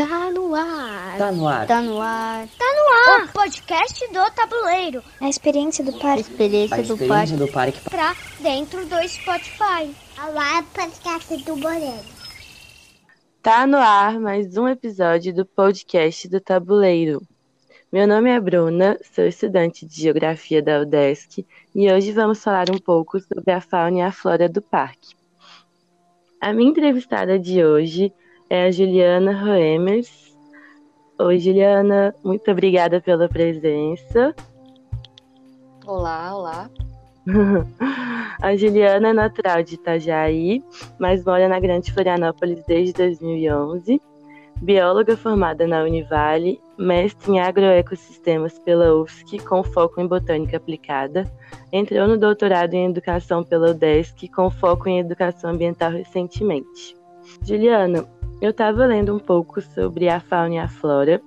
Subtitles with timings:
[0.00, 1.18] Tá no ar.
[1.18, 1.66] Tá no ar.
[1.66, 2.48] Tá no ar.
[2.58, 3.24] Tá no ar.
[3.26, 5.04] O podcast do tabuleiro.
[5.20, 6.06] A experiência do parque.
[6.06, 7.76] A experiência, a experiência do, parque.
[7.76, 7.90] do parque.
[7.90, 9.94] Pra dentro do Spotify.
[10.26, 12.02] Olá, podcast do Moreno.
[13.42, 17.20] Tá no ar mais um episódio do podcast do Tabuleiro.
[17.92, 21.44] Meu nome é Bruna, sou estudante de Geografia da UDESC
[21.74, 25.14] e hoje vamos falar um pouco sobre a fauna e a flora do parque.
[26.40, 28.10] A minha entrevistada de hoje
[28.50, 30.36] é a Juliana Roemers.
[31.20, 34.34] Oi, Juliana, muito obrigada pela presença.
[35.86, 36.70] Olá, olá.
[38.42, 40.64] a Juliana é natural de Itajaí,
[40.98, 44.02] mas mora na Grande Florianópolis desde 2011.
[44.60, 51.24] Bióloga formada na Univale, mestre em agroecossistemas pela UFSC com foco em botânica aplicada,
[51.72, 56.99] entrou no doutorado em educação pela UDESC com foco em educação ambiental recentemente.
[57.42, 58.06] Juliana,
[58.40, 61.20] eu estava lendo um pouco sobre a fauna e a flora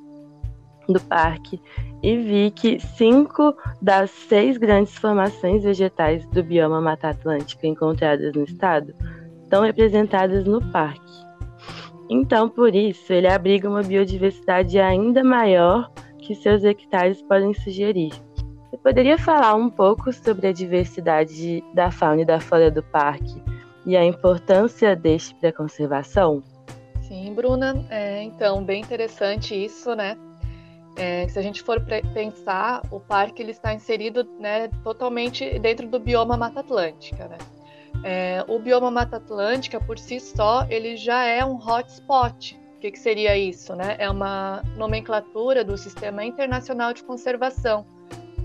[0.88, 1.62] do parque
[2.02, 8.44] e vi que cinco das seis grandes formações vegetais do bioma Mata Atlântica encontradas no
[8.44, 8.94] estado
[9.44, 11.24] estão representadas no parque.
[12.10, 18.12] Então, por isso, ele abriga uma biodiversidade ainda maior que seus hectares podem sugerir.
[18.70, 23.42] Você poderia falar um pouco sobre a diversidade da fauna e da flora do parque
[23.86, 26.44] e a importância deste para a conservação?
[27.02, 27.86] Sim, Bruna.
[27.90, 30.18] É, então, bem interessante isso, né?
[30.96, 31.82] É, se a gente for
[32.14, 37.38] pensar, o parque ele está inserido né, totalmente dentro do bioma Mata Atlântica, né?
[38.04, 42.60] É, o bioma Mata Atlântica, por si só, ele já é um hotspot.
[42.76, 43.74] O que, que seria isso?
[43.76, 43.96] Né?
[43.98, 47.86] É uma nomenclatura do Sistema Internacional de Conservação,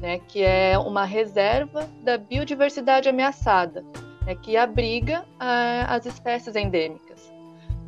[0.01, 3.85] né, que é uma reserva da biodiversidade ameaçada,
[4.29, 7.33] né, que abriga ah, as espécies endêmicas.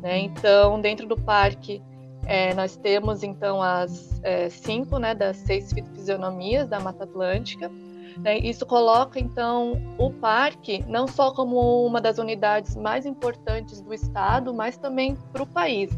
[0.01, 0.17] Né?
[0.21, 1.79] Então, dentro do parque,
[2.25, 7.69] é, nós temos então as é, cinco né, das seis fisionomias da Mata Atlântica.
[8.17, 8.39] Né?
[8.39, 14.51] Isso coloca então o parque não só como uma das unidades mais importantes do estado,
[14.51, 15.91] mas também para o país.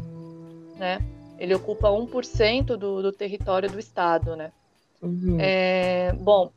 [0.76, 0.98] Né?
[1.38, 4.36] Ele ocupa 1% do, do território do estado.
[4.36, 4.52] Né?
[5.00, 5.38] Uhum.
[5.40, 6.50] É, bom,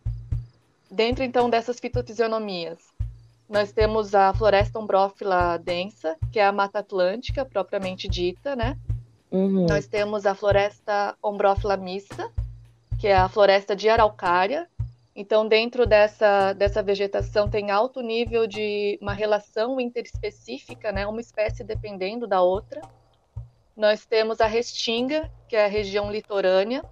[0.92, 2.97] dentro então dessas fitofisionomias,
[3.50, 8.78] nós temos a floresta ombrófila densa, que é a Mata Atlântica propriamente dita, né?
[9.31, 9.66] Uhum.
[9.68, 12.31] Nós temos a floresta ombrófila mista,
[13.00, 14.68] que é a floresta de araucária.
[15.16, 21.07] Então, dentro dessa, dessa vegetação tem alto nível de uma relação interespecífica, né?
[21.07, 22.81] Uma espécie dependendo da outra.
[23.75, 26.84] Nós temos a restinga, que é a região litorânea,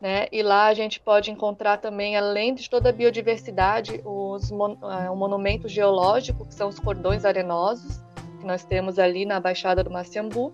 [0.00, 0.26] né?
[0.30, 5.12] E lá a gente pode encontrar também, além de toda a biodiversidade, os mon uh,
[5.12, 8.00] o monumento geológico, que são os cordões arenosos,
[8.40, 10.52] que nós temos ali na Baixada do Maciambu.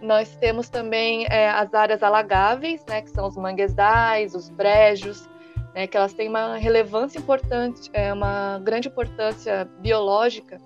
[0.00, 5.26] Nós temos também é, as áreas alagáveis, né, que são os manguezais, os brejos,
[5.74, 10.60] né, que elas têm uma relevância importante, é, uma grande importância biológica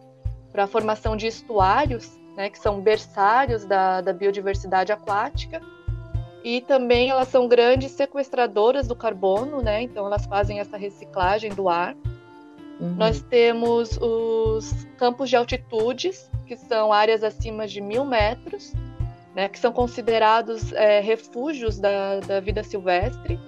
[0.50, 5.60] para a formação de estuários, né, que são berçários da, da biodiversidade aquática
[6.44, 9.82] e também elas são grandes sequestradoras do carbono, né?
[9.82, 11.94] Então elas fazem essa reciclagem do ar.
[12.80, 12.94] Uhum.
[12.96, 18.72] Nós temos os campos de altitudes, que são áreas acima de mil metros,
[19.34, 19.48] né?
[19.48, 23.38] Que são considerados é, refúgios da, da vida silvestre.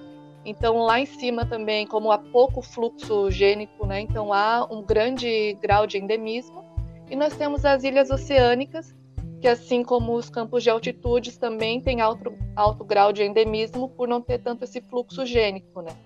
[0.45, 4.01] Então lá em cima também, como há pouco fluxo gênico, né?
[4.01, 6.65] Então há um grande grau de endemismo.
[7.09, 8.95] E nós temos as ilhas oceânicas,
[9.41, 14.07] que assim como os campos de altitudes também têm alto, alto grau de endemismo por
[14.07, 15.97] não ter tanto esse fluxo gênico, né?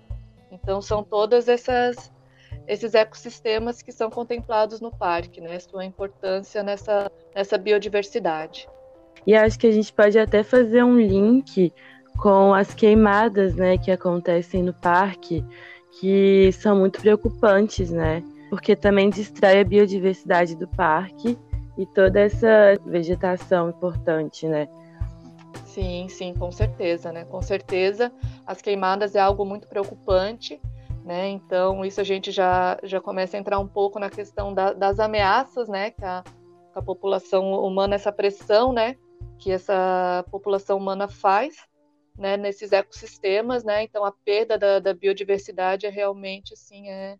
[0.51, 2.13] Então são todas essas
[2.67, 5.59] esses ecossistemas que são contemplados no parque, né?
[5.59, 8.69] Sua importância nessa nessa biodiversidade.
[9.27, 11.73] E acho que a gente pode até fazer um link
[12.17, 15.43] com as queimadas, né, que acontecem no parque,
[15.99, 18.23] que são muito preocupantes, né?
[18.49, 21.37] Porque também distrai a biodiversidade do parque
[21.77, 24.67] e toda essa vegetação importante, né?
[25.65, 27.25] Sim, sim, com certeza, né?
[27.25, 28.11] Com certeza,
[28.45, 30.61] as queimadas é algo muito preocupante,
[31.03, 31.27] né?
[31.27, 34.99] Então, isso a gente já, já começa a entrar um pouco na questão da, das
[34.99, 35.91] ameaças, né?
[35.91, 36.23] Que a,
[36.73, 38.95] a população humana, essa pressão, né?
[39.37, 41.57] Que essa população humana faz,
[42.17, 42.37] né?
[42.37, 43.83] Nesses ecossistemas, né?
[43.83, 47.17] Então, a perda da, da biodiversidade é realmente, assim, é,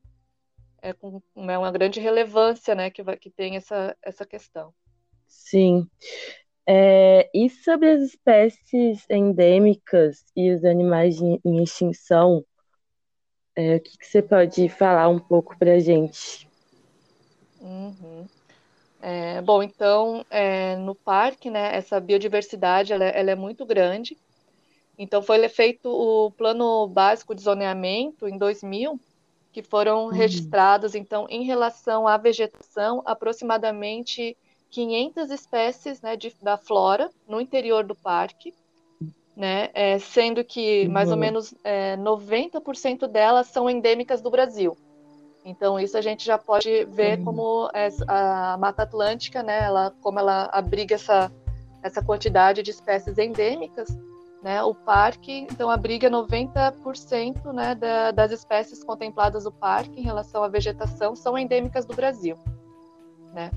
[0.86, 4.72] é com é uma grande relevância, né, que, vai, que tem essa, essa questão.
[5.28, 5.88] Sim.
[6.68, 12.46] É, e sobre as espécies endêmicas e os animais em, em extinção,
[13.56, 16.48] é, o que, que, você pode falar um pouco para a gente?
[17.60, 18.28] Uhum.
[19.02, 24.18] É, bom, então, é, no parque, né, essa biodiversidade ela, ela, é muito grande.
[24.98, 29.00] Então, foi feito o plano básico de zoneamento em 2000,
[29.56, 30.12] que foram uhum.
[30.12, 34.36] registrados, então, em relação à vegetação, aproximadamente
[34.69, 38.54] 500 espécies né, de, da flora no interior do parque,
[39.34, 41.22] né, é, sendo que mais ou uhum.
[41.22, 44.78] menos é, 90% delas são endêmicas do Brasil.
[45.46, 47.24] Então isso a gente já pode ver uhum.
[47.24, 47.72] como
[48.10, 51.31] a Mata Atlântica, né, ela, como ela abriga essa,
[51.81, 53.88] essa quantidade de espécies endêmicas,
[54.45, 60.44] né, o parque então abriga 90% né, da, das espécies contempladas no parque em relação
[60.44, 62.38] à vegetação são endêmicas do Brasil,
[63.33, 63.50] né.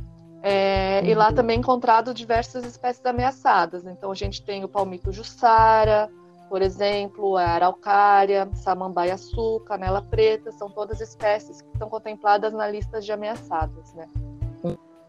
[0.43, 1.11] É, uhum.
[1.11, 1.35] E lá uhum.
[1.35, 3.85] também encontrado diversas espécies ameaçadas.
[3.85, 6.08] Então a gente tem o palmito jussara,
[6.49, 13.00] por exemplo, a araucária, samambaia-açu, canela preta, são todas espécies que estão contempladas na lista
[13.00, 13.93] de ameaçadas.
[13.93, 14.08] Né?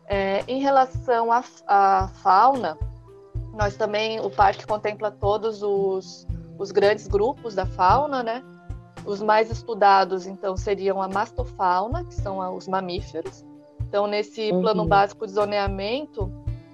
[0.07, 2.75] É, em relação à fauna,
[3.53, 8.43] nós também, o parque contempla todos os, os grandes grupos da fauna, né?
[9.05, 13.45] Os mais estudados, então, seriam a mastofauna, que são os mamíferos.
[13.81, 14.61] Então, nesse uhum.
[14.61, 16.31] plano básico de zoneamento,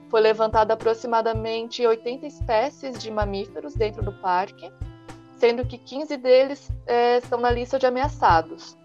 [0.10, 4.72] foi levantado aproximadamente 80 espécies de mamíferos dentro do parque,
[5.38, 8.78] sendo que 15 deles é, estão na lista de ameaçados.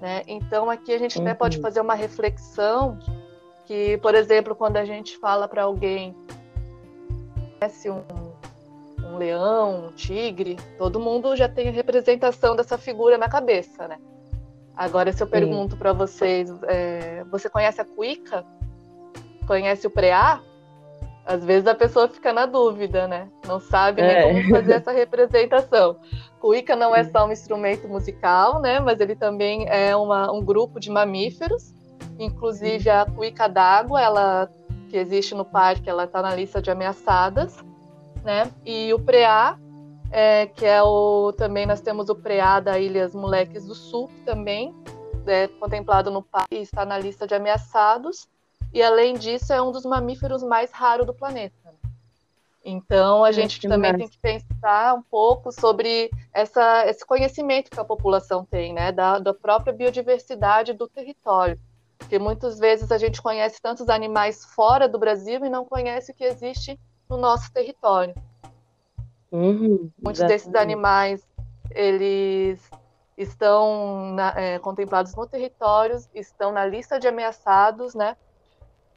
[0.00, 0.22] Né?
[0.26, 1.24] Então, aqui a gente uhum.
[1.24, 2.98] até pode fazer uma reflexão
[3.64, 6.14] que, por exemplo, quando a gente fala para alguém
[7.64, 8.02] conhece um,
[9.02, 13.98] um leão, um tigre, todo mundo já tem a representação dessa figura na cabeça, né?
[14.76, 18.44] Agora, se eu pergunto para vocês, é, você conhece a cuíca?
[19.46, 20.40] Conhece o preá?
[21.24, 23.28] Às vezes a pessoa fica na dúvida, né?
[23.46, 24.22] Não sabe nem é.
[24.22, 25.96] como fazer essa representação.
[26.40, 28.80] Cuíca não é só um instrumento musical, né?
[28.80, 31.72] Mas ele também é uma, um grupo de mamíferos.
[32.18, 34.50] Inclusive a cuíca d'água, ela
[34.94, 37.56] que existe no parque, ela está na lista de ameaçadas,
[38.22, 38.48] né?
[38.64, 39.58] E o preá,
[40.08, 44.72] é, que é o também nós temos o preá da Ilhas Moleques do Sul, também
[45.26, 48.28] é contemplado no parque, está na lista de ameaçados.
[48.72, 51.74] E além disso, é um dos mamíferos mais raros do planeta.
[52.64, 57.84] Então, a gente também tem que pensar um pouco sobre essa, esse conhecimento que a
[57.84, 61.58] população tem, né, da, da própria biodiversidade do território.
[61.98, 66.14] Porque muitas vezes a gente conhece tantos animais fora do Brasil e não conhece o
[66.14, 68.14] que existe no nosso território.
[69.30, 71.26] Uhum, Muitos desses animais,
[71.70, 72.60] eles
[73.16, 78.16] estão na, é, contemplados no território, estão na lista de ameaçados, né?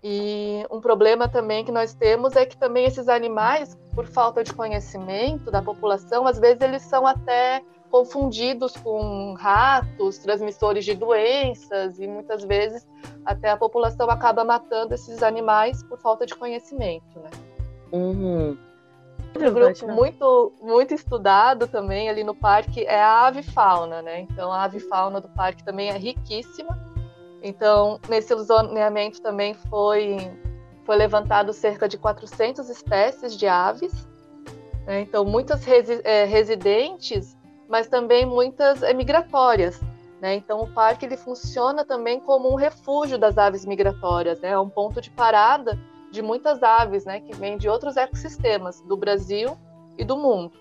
[0.04, 4.54] E um problema também que nós temos é que também esses animais, por falta de
[4.54, 12.08] conhecimento da população, às vezes eles são até confundidos com ratos, transmissores de doenças, e
[12.08, 12.88] muitas vezes
[13.26, 17.30] até a população acaba matando esses animais por falta de conhecimento, né?
[17.92, 18.58] Uhum.
[19.36, 24.22] Outro grupo muito, muito estudado também ali no parque é a avifauna, né?
[24.22, 26.78] Então a avifauna do parque também é riquíssima
[27.42, 30.18] então, nesse zoneamento também foi,
[30.84, 34.08] foi levantado cerca de 400 espécies de aves.
[34.86, 35.02] Né?
[35.02, 37.37] Então, muitas resi é, residentes,
[37.68, 39.80] mas também muitas é, migratórias.
[40.22, 40.36] Né?
[40.36, 44.50] Então, o parque ele funciona também como um refúgio das aves migratórias, né?
[44.50, 45.78] é um ponto de parada
[46.12, 47.20] de muitas aves né?
[47.20, 49.58] que vêm de outros ecossistemas do Brasil
[49.98, 50.54] e do mundo.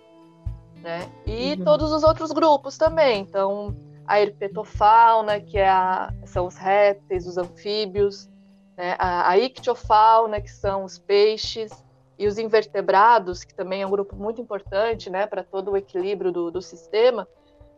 [0.83, 1.09] Né?
[1.27, 1.65] E uhum.
[1.65, 3.21] todos os outros grupos também.
[3.21, 3.75] Então,
[4.07, 8.29] a herpetofauna, que é a, são os répteis, os anfíbios,
[8.77, 8.95] né?
[8.99, 11.73] a, a ictiofauna, que são os peixes,
[12.19, 16.33] e os invertebrados, que também é um grupo muito importante né, para todo o equilíbrio
[16.33, 17.29] do, do sistema,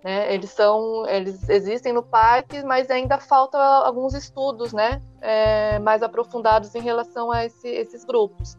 [0.04, 6.02] né, eles são, eles existem no parque, mas ainda faltam alguns estudos, né, é, mais
[6.02, 8.56] aprofundados em relação a esse, esses grupos.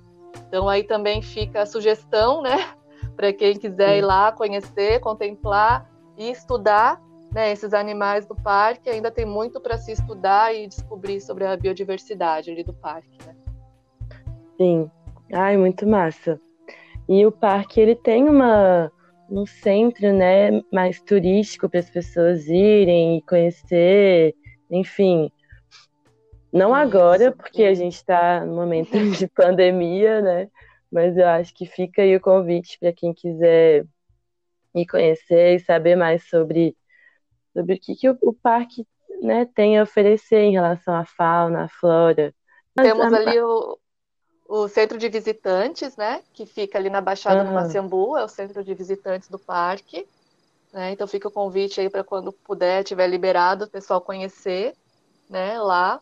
[0.47, 2.57] Então aí também fica a sugestão, né,
[3.15, 9.11] para quem quiser ir lá conhecer, contemplar e estudar né, esses animais do parque ainda
[9.11, 13.35] tem muito para se estudar e descobrir sobre a biodiversidade ali do parque, né?
[14.57, 14.91] Sim.
[15.31, 16.39] Ai, muito massa.
[17.07, 18.91] E o parque ele tem uma
[19.31, 24.35] um centro, né, mais turístico para as pessoas irem e conhecer,
[24.71, 25.31] enfim.
[26.51, 30.49] Não agora, porque a gente está no momento de pandemia, né?
[30.91, 33.85] Mas eu acho que fica aí o convite para quem quiser
[34.73, 36.75] ir conhecer e saber mais sobre
[37.53, 38.87] sobre o que, que o, o parque
[39.21, 42.33] né, tem a oferecer em relação à fauna, à flora.
[42.75, 43.17] Mas Temos a...
[43.17, 43.77] ali o,
[44.49, 47.49] o centro de visitantes, né, que fica ali na Baixada uhum.
[47.49, 50.07] do Maciambu, é o centro de visitantes do parque.
[50.73, 54.73] Né, então fica o convite aí para quando puder, tiver liberado, o pessoal conhecer
[55.29, 56.01] né, lá.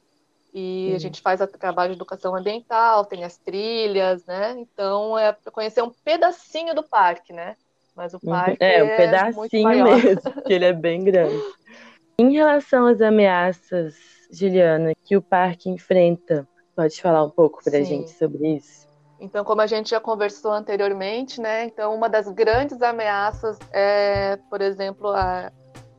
[0.53, 4.55] E a gente faz o trabalho de educação ambiental, tem as trilhas, né?
[4.57, 7.55] Então é para conhecer um pedacinho do parque, né?
[7.93, 11.37] Mas o parque é, um é pedacinho mesmo, que ele é bem grande.
[12.17, 13.95] Em relação às ameaças,
[14.31, 18.87] Juliana, que o parque enfrenta, pode falar um pouco para a gente sobre isso?
[19.19, 21.65] Então, como a gente já conversou anteriormente, né?
[21.65, 25.51] Então, uma das grandes ameaças é, por exemplo, a,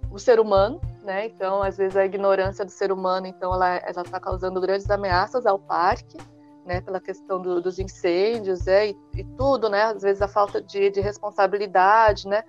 [0.08, 1.26] o ser humano, né?
[1.26, 5.58] Então, às vezes a ignorância do ser humano, então ela está causando grandes ameaças ao
[5.58, 6.16] parque,
[6.64, 6.80] né?
[6.80, 9.82] Pela questão do, dos incêndios, é, e, e, tudo, né?
[9.82, 12.44] Às vezes a falta de, de responsabilidade, né?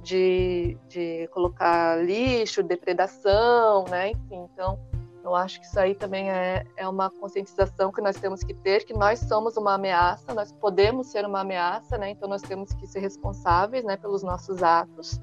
[0.00, 4.10] De, de colocar lixo, depredação, né?
[4.10, 4.78] Enfim, então
[5.24, 8.84] eu acho que isso aí também é, é uma conscientização que nós temos que ter,
[8.84, 12.10] que nós somos uma ameaça, nós podemos ser uma ameaça, né?
[12.10, 15.18] Então nós temos que ser responsáveis, né, pelos nossos atos.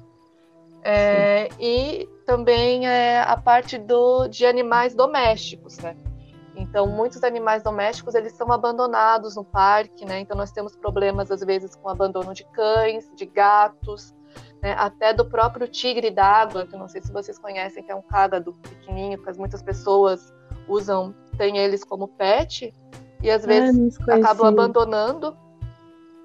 [0.82, 5.96] É, e também é, a parte do, de animais domésticos, né?
[6.56, 10.18] Então, muitos animais domésticos eles são abandonados no parque, né?
[10.18, 14.12] Então, nós temos problemas às vezes com abandono de cães, de gatos,
[14.62, 14.74] né?
[14.78, 18.54] até do próprio tigre d'água, que não sei se vocês conhecem, que é um cágado
[18.54, 20.32] pequenininho, que muitas pessoas
[20.68, 22.72] usam, têm eles como pet
[23.20, 25.36] e às ah, vezes ah, acabam abandonando.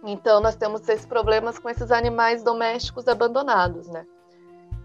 [0.06, 4.06] Então, nós temos esses problemas com esses animais domésticos abandonados, né?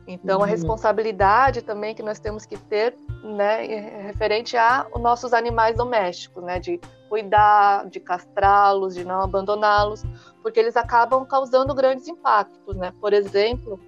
[0.06, 0.44] Então, uhum.
[0.44, 3.64] a responsabilidade também que nós temos que ter, né,
[4.02, 6.80] referente a os nossos animais domésticos, né, de
[7.12, 10.02] cuidar, de castrá-los, de não abandoná-los,
[10.42, 12.90] porque eles acabam causando grandes impactos, né?
[12.99, 13.78] Por exemplo,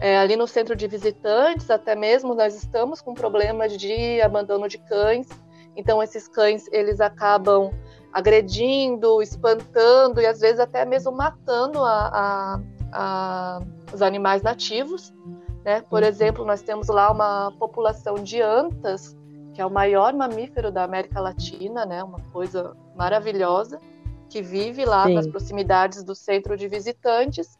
[0.00, 4.78] é, ali no centro de visitantes, até mesmo nós estamos com problemas de abandono de
[4.78, 5.28] cães.
[5.76, 7.70] Então, esses cães eles acabam
[8.12, 12.60] agredindo, espantando e às vezes até mesmo matando a, a,
[12.92, 13.60] a,
[13.92, 15.14] os animais nativos.
[15.64, 15.80] Né?
[15.82, 16.08] Por uhum.
[16.08, 19.16] exemplo, nós temos lá uma população de antas,
[19.54, 22.02] que é o maior mamífero da América Latina, né?
[22.02, 23.80] uma coisa maravilhosa,
[24.28, 25.14] que vive lá Sim.
[25.14, 27.56] nas proximidades do centro de visitantes.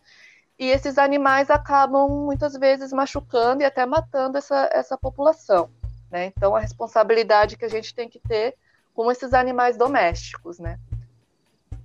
[0.58, 5.70] E esses animais acabam muitas vezes machucando e até matando essa, essa população.
[6.10, 6.26] Né?
[6.26, 8.56] Então, a responsabilidade que a gente tem que ter
[8.92, 10.58] com esses animais domésticos.
[10.58, 10.78] Né?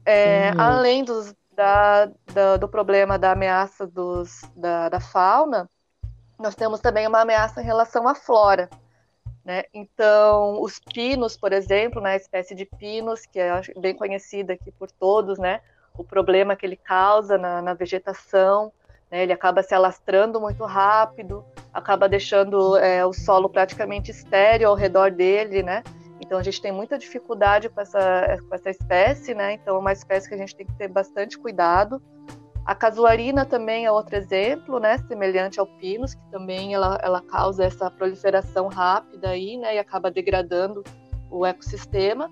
[0.05, 0.61] É, uhum.
[0.61, 5.69] Além dos, da, da, do problema da ameaça dos, da, da fauna,
[6.39, 8.69] nós temos também uma ameaça em relação à flora.
[9.49, 9.63] Né?
[9.73, 14.71] Então, os pinos, por exemplo, né, a espécie de pinos, que é bem conhecida aqui
[14.71, 15.61] por todos, né,
[15.97, 18.71] o problema que ele causa na, na vegetação,
[19.09, 24.75] né, ele acaba se alastrando muito rápido, acaba deixando é, o solo praticamente estéreo ao
[24.75, 25.81] redor dele, né?
[26.21, 29.53] Então a gente tem muita dificuldade com essa, com essa espécie, né?
[29.53, 31.99] Então é uma espécie que a gente tem que ter bastante cuidado.
[32.69, 37.63] A casuarina também é outro exemplo, né, semelhante ao pinus, que também ela, ela causa
[37.63, 40.83] essa proliferação rápida aí, né, e acaba degradando
[41.31, 42.31] o ecossistema.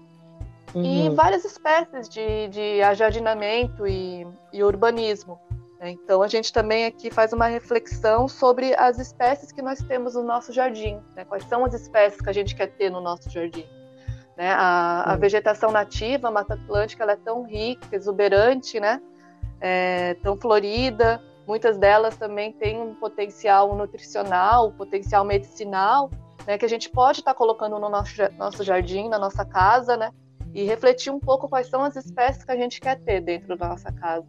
[0.76, 0.84] Uhum.
[0.84, 5.40] E várias espécies de, de ajardinamento e, e urbanismo.
[5.80, 5.90] Né?
[5.90, 10.22] Então a gente também aqui faz uma reflexão sobre as espécies que nós temos no
[10.22, 11.26] nosso jardim, né?
[11.26, 13.66] quais são as espécies que a gente quer ter no nosso jardim.
[14.38, 14.52] Né?
[14.52, 19.02] A, a vegetação nativa, a Mata Atlântica, ela é tão rica, exuberante, né?
[19.60, 21.22] É, tão florida.
[21.48, 26.12] Muitas delas também têm um potencial nutricional, um potencial medicinal,
[26.46, 29.96] né, que a gente pode estar tá colocando no nosso, nosso jardim, na nossa casa,
[29.96, 30.12] né?
[30.54, 33.68] E refletir um pouco quais são as espécies que a gente quer ter dentro da
[33.70, 34.26] nossa casa.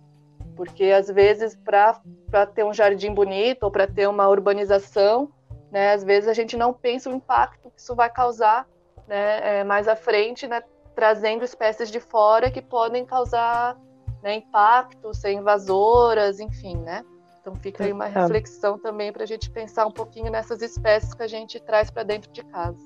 [0.56, 5.30] Porque, às vezes, para ter um jardim bonito ou para ter uma urbanização,
[5.70, 8.66] né, às vezes a gente não pensa o impacto que isso vai causar
[9.06, 10.62] né, é, mais à frente, né,
[10.94, 13.78] trazendo espécies de fora que podem causar
[14.22, 17.04] né, impactos, ser invasoras, enfim, né?
[17.40, 21.22] Então fica aí uma reflexão também para a gente pensar um pouquinho nessas espécies que
[21.22, 22.78] a gente traz para dentro de casa.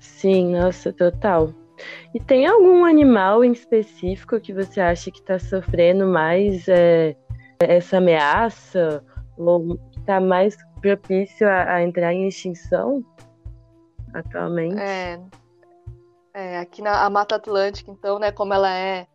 [0.00, 1.50] Sim, nossa, total.
[2.14, 7.16] E tem algum animal em específico que você acha que está sofrendo mais é,
[7.60, 9.04] essa ameaça
[9.36, 13.04] ou que está mais propício a, a, entrar em extinção
[14.14, 14.80] atualmente?
[14.80, 15.20] É,
[16.34, 19.06] é aqui na Mata Atlântica, então, né, como ela é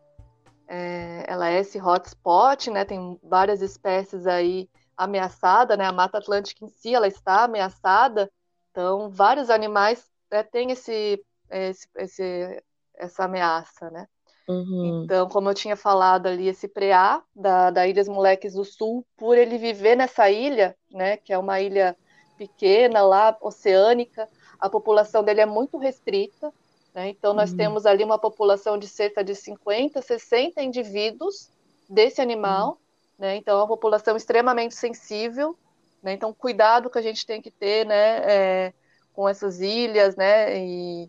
[0.74, 2.86] é, ela é esse hotspot, né?
[2.86, 5.86] Tem várias espécies aí ameaçadas, né?
[5.86, 8.32] A Mata Atlântica em si, ela está ameaçada.
[8.72, 12.64] Então, vários animais né, têm esse, esse, esse,
[12.96, 14.08] essa ameaça, né?
[14.48, 15.04] Uhum.
[15.04, 19.38] Então, como eu tinha falado ali, esse preá da, da Ilhas Moleques do Sul, por
[19.38, 21.98] ele viver nessa ilha, né, que é uma ilha
[22.38, 26.52] pequena lá, oceânica, a população dele é muito restrita,
[26.94, 27.10] né?
[27.10, 27.58] Então, nós uhum.
[27.58, 31.50] temos ali uma população de cerca de 50, 60 indivíduos
[31.90, 32.70] desse animal.
[32.70, 32.78] Uhum.
[33.20, 33.36] Né?
[33.38, 35.58] Então, é uma população extremamente sensível.
[36.04, 36.14] Né?
[36.14, 38.74] Então, cuidado que a gente tem que ter né, é,
[39.14, 41.08] com essas ilhas né,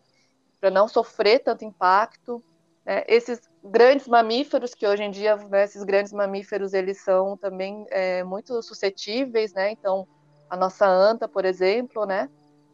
[0.60, 2.42] para não sofrer tanto impacto.
[2.86, 3.04] Né?
[3.08, 8.62] Esses grandes mamíferos, que hoje em dia, esses grandes mamíferos, eles são também é, muito
[8.62, 9.52] suscetíveis?
[9.56, 10.06] Então,
[10.48, 12.28] a nossa anta, por exemplo, né?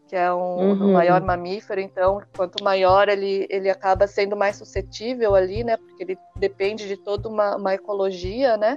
[0.09, 0.89] Que é um, uhum.
[0.89, 5.77] um, maior mamífero, então, quanto maior ele, ele acaba sendo mais suscetível ali, né?
[5.77, 8.77] Porque ele depende de toda uma, uma ecologia, né?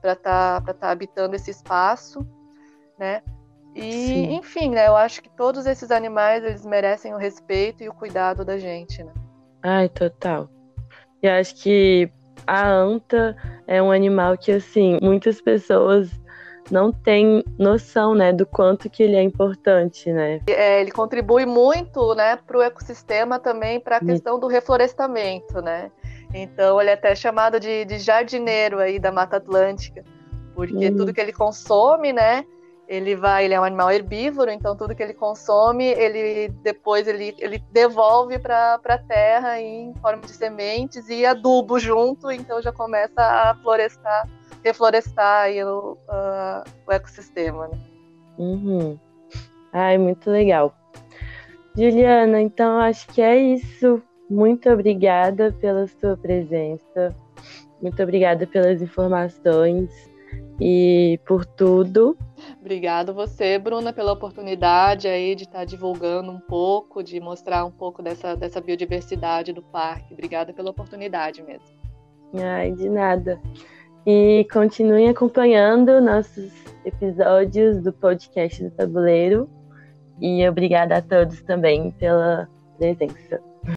[0.00, 2.26] Para estar tá, tá habitando esse espaço,
[2.98, 3.22] né?
[3.76, 4.34] E, Sim.
[4.34, 4.88] enfim, né?
[4.88, 9.04] Eu acho que todos esses animais, eles merecem o respeito e o cuidado da gente,
[9.04, 9.12] né?
[9.62, 10.50] Ai, total.
[11.22, 12.10] E acho que
[12.46, 13.36] a anta
[13.68, 16.10] é um animal que, assim, muitas pessoas
[16.70, 20.40] não têm noção, né, do quanto que ele é importante, né?
[20.46, 25.90] É, ele contribui muito, né, para o ecossistema também, para a questão do reflorestamento, né?
[26.34, 30.02] Então ele é até chamado de, de jardineiro aí da Mata Atlântica,
[30.54, 30.96] porque hum.
[30.96, 32.44] tudo que ele consome, né,
[32.88, 37.34] ele vai, ele é um animal herbívoro, então tudo que ele consome, ele depois ele,
[37.38, 43.22] ele devolve para a terra em forma de sementes e adubo junto, então já começa
[43.22, 44.28] a florestar,
[44.64, 47.68] reflorestar aí o, uh, o ecossistema.
[47.68, 47.78] Né?
[48.38, 48.98] Uhum.
[49.72, 50.74] Ai, muito legal.
[51.76, 54.02] Juliana, então acho que é isso.
[54.28, 57.14] Muito obrigada pela sua presença.
[57.80, 59.90] Muito obrigada pelas informações
[60.60, 62.16] e por tudo.
[62.60, 68.02] Obrigado você, Bruna, pela oportunidade aí de estar divulgando um pouco, de mostrar um pouco
[68.02, 70.12] dessa, dessa biodiversidade do parque.
[70.12, 71.66] Obrigada pela oportunidade mesmo.
[72.34, 73.40] Ai, de nada.
[74.06, 76.50] E continuem acompanhando nossos
[76.84, 79.48] episódios do podcast do Tabuleiro.
[80.20, 83.51] E obrigada a todos também pela presença.